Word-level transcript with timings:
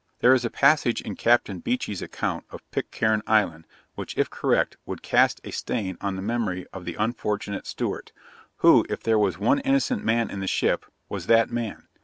There 0.17 0.33
is 0.33 0.43
a 0.43 0.49
passage 0.49 1.01
in 1.01 1.13
Captain 1.15 1.59
Beechey's 1.59 2.01
account 2.01 2.45
of 2.49 2.67
Pitcairn 2.71 3.21
Island, 3.27 3.67
which, 3.93 4.17
if 4.17 4.31
correct, 4.31 4.75
would 4.83 5.03
cast 5.03 5.39
a 5.43 5.51
stain 5.51 5.95
on 6.01 6.15
the 6.15 6.23
memory 6.23 6.65
of 6.73 6.85
the 6.85 6.95
unfortunate 6.95 7.67
Stewart 7.67 8.11
who, 8.65 8.83
if 8.89 9.03
there 9.03 9.19
was 9.19 9.37
one 9.37 9.59
innocent 9.59 10.03
man 10.03 10.31
in 10.31 10.39
the 10.39 10.47
ship, 10.47 10.87
was 11.07 11.27
that 11.27 11.51
man. 11.51 11.87